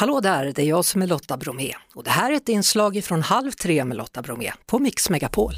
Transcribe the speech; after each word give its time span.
Hallå 0.00 0.20
där, 0.20 0.52
det 0.52 0.62
är 0.62 0.66
jag 0.66 0.84
som 0.84 1.02
är 1.02 1.06
Lotta 1.06 1.36
Bromé 1.36 1.74
och 1.94 2.04
det 2.04 2.10
här 2.10 2.32
är 2.32 2.36
ett 2.36 2.48
inslag 2.48 3.04
från 3.04 3.22
Halv 3.22 3.50
tre 3.50 3.84
med 3.84 3.96
Lotta 3.96 4.22
Bromé 4.22 4.52
på 4.66 4.78
Mix 4.78 5.10
Megapol. 5.10 5.52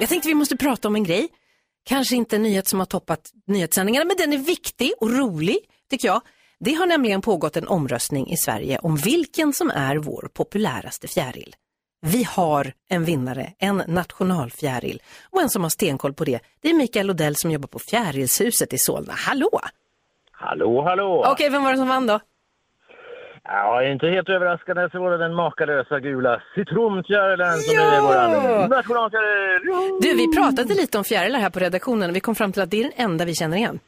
Jag 0.00 0.08
tänkte 0.08 0.28
vi 0.28 0.34
måste 0.34 0.56
prata 0.56 0.88
om 0.88 0.96
en 0.96 1.04
grej. 1.04 1.28
Kanske 1.84 2.16
inte 2.16 2.36
en 2.36 2.42
nyhet 2.42 2.68
som 2.68 2.78
har 2.78 2.86
toppat 2.86 3.30
nyhetssändningarna, 3.46 4.04
men 4.04 4.16
den 4.16 4.32
är 4.32 4.38
viktig 4.38 4.92
och 5.00 5.10
rolig, 5.10 5.58
tycker 5.90 6.08
jag. 6.08 6.20
Det 6.60 6.74
har 6.74 6.86
nämligen 6.86 7.20
pågått 7.20 7.56
en 7.56 7.68
omröstning 7.68 8.30
i 8.30 8.36
Sverige 8.36 8.78
om 8.78 8.96
vilken 8.96 9.52
som 9.52 9.70
är 9.70 9.96
vår 9.96 10.30
populäraste 10.34 11.08
fjäril. 11.08 11.56
Vi 12.06 12.24
har 12.24 12.72
en 12.88 13.04
vinnare, 13.04 13.52
en 13.58 13.76
nationalfjäril. 13.76 15.02
Och 15.30 15.42
en 15.42 15.50
som 15.50 15.62
har 15.62 15.70
stenkoll 15.70 16.14
på 16.14 16.24
det, 16.24 16.40
det 16.60 16.70
är 16.70 16.74
Mikael 16.74 17.10
Odell 17.10 17.36
som 17.36 17.50
jobbar 17.50 17.68
på 17.68 17.78
Fjärilshuset 17.78 18.72
i 18.72 18.78
Solna. 18.78 19.12
Hallå! 19.12 19.60
Hallå, 20.38 20.82
hallå! 20.82 21.24
Okej, 21.26 21.50
vem 21.50 21.62
var 21.64 21.70
det 21.70 21.76
som 21.78 21.88
vann 21.88 22.06
då? 22.06 22.20
Ja, 23.44 23.82
inte 23.82 24.06
helt 24.06 24.28
överraskande 24.28 24.88
så 24.92 25.00
var 25.00 25.10
det 25.10 25.18
den 25.18 25.34
makalösa 25.34 26.00
gula 26.00 26.42
citronfjärilen 26.54 27.52
som 27.52 27.76
nu 27.76 27.82
är 27.82 28.00
vår 28.00 28.68
nationalfjäril. 28.68 29.62
Jo! 29.64 29.98
Du, 30.02 30.14
vi 30.16 30.36
pratade 30.36 30.74
lite 30.74 30.98
om 30.98 31.04
fjärilar 31.04 31.38
här 31.38 31.50
på 31.50 31.58
redaktionen 31.58 32.10
och 32.10 32.16
vi 32.16 32.20
kom 32.20 32.34
fram 32.34 32.52
till 32.52 32.62
att 32.62 32.70
det 32.70 32.80
är 32.80 32.82
den 32.82 32.92
enda 32.96 33.24
vi 33.24 33.34
känner 33.34 33.56
igen. 33.56 33.78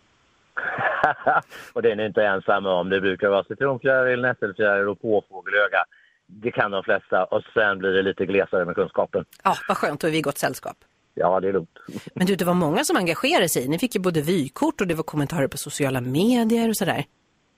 och 1.72 1.82
det 1.82 1.90
är 1.90 1.96
ni 1.96 2.04
inte 2.06 2.22
ensamma 2.22 2.74
om. 2.80 2.88
Det 2.88 3.00
brukar 3.00 3.28
vara 3.28 3.44
citronfjäril, 3.44 4.20
nässelfjäril 4.20 4.88
och 4.88 5.00
påfågelöga. 5.02 5.84
Det 6.26 6.50
kan 6.50 6.70
de 6.70 6.82
flesta 6.82 7.24
och 7.24 7.42
sen 7.54 7.78
blir 7.78 7.90
det 7.90 8.02
lite 8.02 8.26
glesare 8.26 8.64
med 8.64 8.74
kunskapen. 8.74 9.24
Ja, 9.44 9.54
vad 9.68 9.76
skönt, 9.76 10.00
då 10.00 10.06
är 10.06 10.12
vi 10.12 10.18
i 10.18 10.22
gott 10.22 10.38
sällskap. 10.38 10.76
Ja, 11.18 11.40
det 11.40 11.48
är 11.48 11.52
lugnt. 11.52 11.78
Men 12.14 12.26
du, 12.26 12.36
det 12.36 12.44
var 12.44 12.54
många 12.54 12.84
som 12.84 12.96
engagerade 12.96 13.48
sig. 13.48 13.68
Ni 13.68 13.78
fick 13.78 13.94
ju 13.94 14.00
både 14.00 14.20
vykort 14.20 14.80
och 14.80 14.86
det 14.86 14.94
var 14.94 15.02
kommentarer 15.02 15.48
på 15.48 15.56
sociala 15.56 16.00
medier 16.00 16.68
och 16.68 16.76
sådär. 16.76 17.04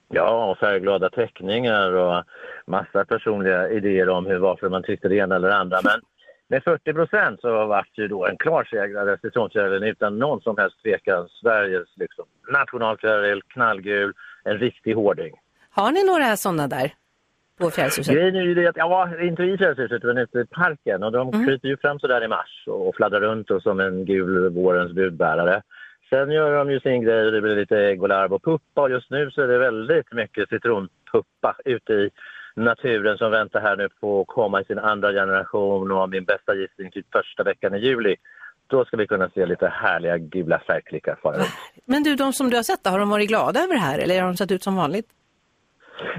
Ja, 0.09 0.51
och 0.51 0.59
färgglada 0.59 1.11
teckningar 1.11 1.93
och 1.93 2.25
massa 2.67 3.05
personliga 3.05 3.71
idéer 3.71 4.09
om 4.09 4.27
hur, 4.27 4.39
varför 4.39 4.69
man 4.69 4.83
tyckte 4.83 5.09
det 5.09 5.17
ena 5.17 5.37
eller 5.37 5.49
det 5.49 5.57
andra. 5.57 5.81
Men 5.85 6.01
med 6.49 6.65
40 6.65 6.93
procent 6.93 7.41
så 7.41 7.49
var 7.67 7.87
det 7.97 8.03
ju 8.03 8.09
då 8.09 8.27
en 8.27 8.37
klar 8.37 8.65
segrare, 8.65 9.19
citronfjärilen, 9.23 9.83
utan 9.83 10.19
någon 10.19 10.41
som 10.41 10.57
helst 10.59 10.83
tvekan. 10.83 11.29
Sveriges 11.29 11.89
liksom, 11.97 12.25
nationalfjäril, 12.53 13.43
knallgul, 13.43 14.13
en 14.45 14.59
riktig 14.59 14.95
hårding. 14.95 15.35
Har 15.71 15.93
ni 15.93 16.05
några 16.07 16.37
sådana 16.37 16.69
där 16.69 16.93
på 17.61 17.71
Fjärilshuset? 17.71 18.15
Grejen 18.15 18.37
är 18.37 18.43
ju 18.43 18.55
det 18.55 18.67
att, 18.67 18.77
ja, 18.77 19.09
inte 19.21 19.43
i 19.43 19.59
Fjärilshuset 19.59 20.05
utan 20.05 20.19
ute 20.19 20.39
i 20.39 20.45
parken 20.47 21.03
och 21.03 21.13
de 21.13 21.29
Mm. 21.29 21.47
kryper 21.47 21.69
ju 21.69 21.77
fram 21.77 21.99
så 21.99 22.07
där 22.07 22.25
i 22.25 22.29
mars 22.29 22.65
och 22.67 22.97
fladdrar 22.97 23.21
runt 23.21 23.51
och 23.51 23.63
som 23.63 23.81
en 23.81 24.05
gul 24.05 24.49
vårens 24.51 24.93
budbärare. 24.93 25.63
Sen 26.11 26.31
gör 26.31 26.55
de 26.59 26.71
ju 26.71 26.81
sin 26.81 27.03
grej 27.05 27.27
och 27.27 27.33
det 27.33 27.41
blir 27.41 27.57
lite 27.57 27.79
ägg 27.79 28.03
och 28.03 28.09
larv 28.09 28.33
och 28.33 28.43
puppa 28.45 28.81
och 28.83 28.91
just 28.91 29.11
nu 29.11 29.31
så 29.31 29.43
är 29.43 29.49
det 29.49 29.59
väldigt 29.59 30.13
mycket 30.13 30.49
citronpuppa 30.49 31.57
ute 31.65 31.93
i 31.93 32.11
naturen 32.57 33.19
som 33.19 33.31
väntar 33.31 33.61
här 33.61 33.77
nu 33.77 33.89
på 34.01 34.21
att 34.21 34.27
komma 34.27 34.61
i 34.61 34.65
sin 34.65 34.79
andra 34.79 35.13
generation 35.13 35.91
och 35.93 36.09
min 36.11 36.25
bästa 36.25 36.55
gissning 36.55 36.91
typ 36.91 37.07
första 37.13 37.43
veckan 37.43 37.75
i 37.75 37.79
juli. 37.79 38.17
Då 38.67 38.85
ska 38.85 38.97
vi 38.97 39.07
kunna 39.07 39.31
se 39.31 39.47
lite 39.47 39.69
härliga 39.69 40.19
gula 40.19 40.59
färgklickar 40.67 41.17
fara 41.23 41.37
runt. 41.37 41.49
Men 41.85 42.03
du, 42.03 42.15
de 42.17 42.33
som 42.33 42.51
du 42.51 42.57
har 42.57 42.63
sett, 42.63 42.87
har 42.87 42.99
de 42.99 43.11
varit 43.11 43.29
glada 43.29 43.61
över 43.61 43.75
det 43.75 43.81
här 43.81 43.99
eller 43.99 44.21
har 44.21 44.29
de 44.29 44.37
sett 44.37 44.51
ut 44.53 44.63
som 44.63 44.77
vanligt? 44.77 45.07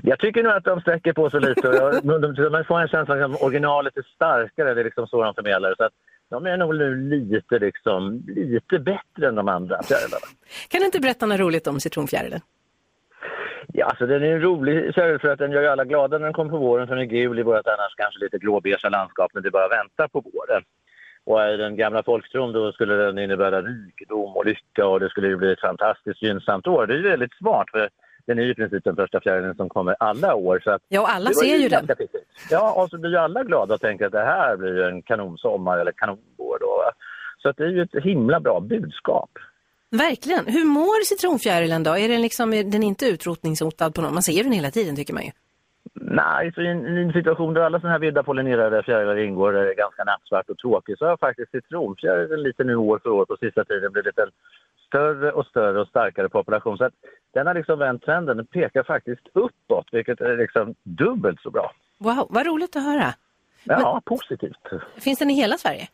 Jag 0.04 0.20
tycker 0.20 0.44
nog 0.44 0.52
att 0.52 0.64
de 0.64 0.82
sträcker 0.82 1.14
på 1.14 1.30
sig 1.30 1.42
lite. 1.42 1.68
Jag, 1.68 2.04
de, 2.04 2.50
man 2.52 2.66
får 2.66 2.80
en 2.80 2.88
känsla 2.88 3.26
av 3.26 3.34
att 3.34 3.42
originalet 3.42 3.98
är 3.98 4.04
starkare. 4.16 4.74
Det 4.74 4.82
är 4.82 4.86
liksom 4.86 5.08
så 5.08 5.24
de 5.24 5.34
förmedlar. 5.34 5.76
Så 5.78 5.84
att 5.84 5.94
de 6.30 6.46
är 6.46 6.58
nog 6.58 6.76
nu 6.76 6.96
lite, 6.96 7.60
liksom, 7.60 8.24
lite 8.28 8.80
bättre 8.80 9.28
än 9.28 9.36
de 9.36 9.48
andra 9.48 9.84
fjärilarna. 9.84 10.28
Kan 10.70 10.80
du 10.80 10.86
inte 10.86 11.00
berätta 11.00 11.26
något 11.26 11.40
roligt 11.40 11.68
om 11.68 11.80
citronfjärilen? 11.80 12.40
Ja, 13.74 13.86
alltså 13.86 14.06
den 14.06 14.24
är 14.24 14.32
en 14.36 14.42
rolig 14.42 14.94
fjäril 14.96 15.20
för 15.20 15.28
att 15.28 15.40
den 15.40 15.52
gör 15.52 15.62
ju 15.62 15.68
alla 15.68 15.86
glada 15.86 16.18
när 16.18 16.26
den 16.26 16.34
kommer 16.34 16.50
på 16.52 16.58
våren. 16.58 16.88
För 16.88 16.96
den 16.96 17.04
är 17.04 17.10
gul 17.10 17.40
i 17.40 17.44
vårt 17.44 17.68
annars 17.68 17.96
kanske 17.98 18.24
lite 18.24 18.38
gråbeigea 18.38 18.90
landskap 18.90 19.34
när 19.34 19.42
det 19.42 19.52
bara 19.52 19.68
väntar 19.68 20.08
på 20.08 20.20
våren. 20.20 20.64
Och 21.24 21.54
i 21.54 21.58
den 21.58 21.76
gamla 21.76 22.04
folktron 22.04 22.54
då 22.54 22.72
skulle 22.72 22.94
den 22.94 23.20
innebära 23.20 23.62
rikedom 23.62 24.38
och 24.38 24.46
lycka 24.46 24.88
och 24.88 25.00
det 25.00 25.10
skulle 25.10 25.28
ju 25.28 25.38
bli 25.38 25.52
ett 25.52 25.62
fantastiskt 25.62 26.22
gynnsamt 26.22 26.68
år. 26.68 26.88
Det 26.88 26.94
är 26.94 26.98
ju 26.98 27.10
väldigt 27.10 27.34
smart 27.34 27.70
för 27.72 27.90
den 28.32 28.40
är 28.40 28.44
ju 28.44 28.52
i 28.52 28.56
princip 28.56 28.84
den 28.84 28.96
första 28.96 29.20
fjärilen 29.22 29.56
som 29.56 29.70
kommer 29.70 29.96
alla 30.00 30.36
år. 30.36 30.62
Så 30.64 30.72
att 30.72 30.82
Ja, 30.88 31.02
och 31.02 31.10
alla 31.10 31.34
ser 31.34 31.56
ju 31.58 31.70
den. 31.70 31.88
Ja, 32.50 32.74
och 32.74 32.90
så 32.90 32.98
blir 32.98 33.12
ju 33.12 33.18
alla 33.18 33.44
glada 33.44 33.74
och 33.74 33.82
tänker 33.82 34.06
att 34.06 34.12
det 34.12 34.26
här 34.26 34.58
blir 34.58 34.82
en 34.84 35.02
kanonsommar 35.02 35.78
eller 35.78 35.92
kanonvår. 35.92 36.58
Då. 36.60 36.92
Så 37.42 37.50
att 37.50 37.58
det 37.58 37.64
är 37.64 37.70
ju 37.70 37.82
ett 37.82 38.04
himla 38.04 38.40
bra 38.40 38.60
budskap. 38.60 39.30
Verkligen. 39.90 40.46
Hur 40.46 40.66
mår 40.66 41.06
citronfjärilen 41.06 41.84
då? 41.84 41.98
Är 41.98 42.10
den, 42.10 42.22
liksom, 42.22 42.54
är 42.54 42.64
den 42.64 42.84
inte 42.84 43.06
utrotningshotad 43.06 43.94
på 43.94 44.02
något? 44.02 44.14
Man 44.14 44.24
ser 44.24 44.44
den 44.44 44.52
hela 44.52 44.72
tiden 44.72 44.96
tycker 44.96 45.14
man 45.14 45.24
ju. 45.24 45.32
Nej, 45.94 46.52
så 46.54 46.62
i 46.62 46.68
en, 46.68 46.98
i 46.98 47.02
en 47.02 47.14
situation 47.14 47.54
där 47.54 47.62
alla 47.62 47.80
sådana 47.80 47.92
här 47.92 48.00
vilda 48.00 48.24
pollinerade 48.24 48.84
fjärilar 48.84 49.18
ingår, 49.18 49.54
där 49.54 49.64
det 49.64 49.72
är 49.72 49.76
ganska 49.76 50.04
nattsvart 50.04 50.50
och 50.50 50.58
tråkigt, 50.58 51.00
så 51.00 51.06
har 51.06 51.18
faktiskt 51.18 51.52
citronfjärilen 51.52 52.44
lite 52.44 52.64
nu 52.64 52.76
år 52.76 53.00
för 53.04 53.10
år 53.10 53.26
på 53.26 53.38
sista 53.38 53.64
tiden 53.64 53.92
blivit 53.92 54.20
en 54.20 54.32
större 54.88 55.32
och 55.32 55.46
större 55.46 55.80
och 55.80 55.88
starkare 55.88 56.30
population. 56.30 56.78
Så 56.78 56.86
att 56.86 56.94
den 57.34 57.48
har 57.48 57.54
liksom 57.54 57.80
vänt 57.80 58.04
trenden, 58.04 58.38
den 58.38 58.46
pekar 58.46 58.84
faktiskt 58.84 59.28
uppåt, 59.34 59.88
vilket 59.92 60.22
är 60.22 60.38
liksom 60.38 60.76
dubbelt 60.84 61.42
så 61.42 61.50
bra. 61.50 61.72
Wow, 61.98 62.28
vad 62.30 62.46
roligt 62.46 62.76
att 62.76 62.84
höra. 62.84 63.14
Ja, 63.64 64.02
positivt. 64.06 64.70
Finns 65.00 65.20
den 65.20 65.30
i 65.30 65.34
hela 65.34 65.58
Sverige? 65.58 65.88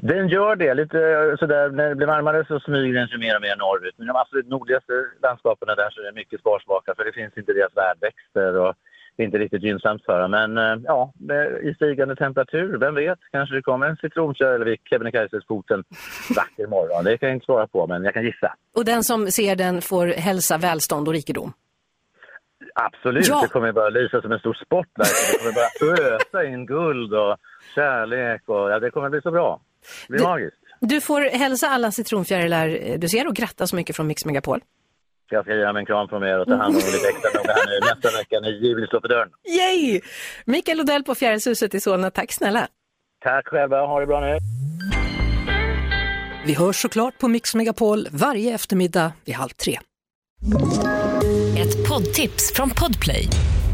Den 0.00 0.28
gör 0.28 0.56
det. 0.56 0.74
Lite 0.74 0.98
eh, 0.98 1.36
sådär, 1.36 1.70
när 1.70 1.88
det 1.88 1.94
blir 1.94 2.06
varmare 2.06 2.44
så 2.44 2.60
smyger 2.60 2.94
den 2.94 3.08
sig 3.08 3.18
mer 3.18 3.36
och 3.36 3.42
mer 3.42 3.56
norrut. 3.56 3.94
Men 3.96 4.04
i 4.06 4.08
de 4.08 4.16
absolut 4.16 4.48
nordligaste 4.48 4.92
landskapen 5.22 5.68
där 5.68 5.90
så 5.90 6.00
är 6.00 6.04
det 6.04 6.12
mycket 6.12 6.40
sparsmakar 6.40 6.94
för 6.94 7.04
det 7.04 7.12
finns 7.12 7.38
inte 7.38 7.52
deras 7.52 7.76
värdväxter 7.76 8.56
och 8.56 8.74
det 9.18 9.22
är 9.22 9.24
inte 9.24 9.38
riktigt 9.38 9.62
gynnsamt 9.62 10.04
för 10.04 10.20
dem. 10.20 10.30
Men 10.30 10.58
eh, 10.58 10.76
ja, 10.84 11.12
i 11.62 11.74
stigande 11.74 12.16
temperatur, 12.16 12.78
vem 12.78 12.94
vet, 12.94 13.18
kanske 13.32 13.54
det 13.54 13.62
kommer 13.62 13.86
en 13.86 13.96
citronkärl 13.96 14.64
vid 14.64 14.78
Kebnekaise's 14.90 15.42
en 15.74 15.84
vacker 16.36 16.66
morgon. 16.66 17.04
Det 17.04 17.18
kan 17.18 17.28
jag 17.28 17.36
inte 17.36 17.44
svara 17.46 17.66
på, 17.66 17.86
men 17.86 18.04
jag 18.04 18.14
kan 18.14 18.24
gissa. 18.24 18.54
Och 18.76 18.84
den 18.84 19.04
som 19.04 19.26
ser 19.30 19.56
den 19.56 19.82
får 19.82 20.06
hälsa, 20.06 20.58
välstånd 20.58 21.08
och 21.08 21.14
rikedom? 21.14 21.52
Absolut, 22.74 23.28
Ja. 23.28 23.40
det 23.42 23.48
kommer 23.48 23.72
bara 23.72 23.88
lysa 23.88 24.22
som 24.22 24.32
en 24.32 24.38
stor 24.38 24.54
spotlight. 24.64 25.32
Det 25.32 25.38
kommer 25.38 25.54
bara 25.54 26.14
ösa 26.16 26.44
in 26.44 26.66
guld 26.66 27.14
och 27.14 27.36
kärlek 27.74 28.42
och 28.46 28.70
ja, 28.70 28.78
det 28.80 28.90
kommer 28.90 29.08
bli 29.10 29.20
så 29.20 29.30
bra. 29.30 29.60
Det 30.06 30.12
blir 30.12 30.18
Du- 30.18 30.24
magiskt. 30.24 30.56
Du 30.80 31.00
får 31.00 31.20
hälsa 31.20 31.66
alla 31.66 31.90
citronfjärilar 31.90 32.98
du 32.98 33.08
ser 33.08 33.26
och 33.28 33.34
gratta 33.34 33.66
så 33.66 33.76
mycket 33.76 33.96
från 33.96 34.06
Mix 34.06 34.24
Megapol. 34.24 34.60
Jag 35.30 35.44
ska 35.44 35.54
ge 35.54 35.64
dem 35.64 35.76
en 35.76 35.86
kram 35.86 36.08
från 36.08 36.22
er 36.22 36.38
och 36.38 36.46
ta 36.46 36.54
hand 36.54 36.74
om 36.76 36.82
lite 36.92 37.08
extra 37.08 37.30
noga 37.40 37.52
här 37.52 37.66
nu 37.66 37.86
nästa 37.86 38.18
vecka 38.18 38.40
när 38.40 38.48
juli 38.48 38.86
står 38.86 39.00
för 39.00 39.08
dörren. 39.08 39.28
Yay! 39.48 40.00
Mikael 40.44 40.80
Odell 40.80 41.04
på 41.04 41.14
Fjärilshuset 41.14 41.74
i 41.74 41.80
Solna, 41.80 42.10
tack 42.10 42.32
snälla. 42.32 42.68
Tack 43.24 43.48
själva, 43.48 43.86
ha 43.86 44.00
det 44.00 44.06
bra 44.06 44.20
nu. 44.20 44.38
Vi 46.46 46.54
hörs 46.54 46.76
såklart 46.76 47.18
på 47.18 47.28
Mix 47.28 47.54
Megapol 47.54 48.08
varje 48.10 48.54
eftermiddag 48.54 49.12
vid 49.24 49.34
halv 49.34 49.48
tre. 49.50 49.78
Ett 51.58 51.88
poddtips 51.88 52.52
från 52.54 52.70
Podplay. 52.70 53.28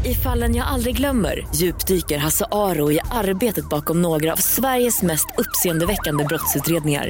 I 0.05 0.13
fallen 0.13 0.55
jag 0.55 0.67
aldrig 0.67 0.97
glömmer 0.97 1.47
djupdyker 1.55 2.17
Hasse 2.17 2.45
Aro 2.51 2.91
i 2.91 2.99
arbetet 3.11 3.69
bakom 3.69 4.01
några 4.01 4.33
av 4.33 4.37
Sveriges 4.37 5.01
mest 5.01 5.27
uppseendeväckande 5.37 6.23
brottsutredningar. 6.23 7.09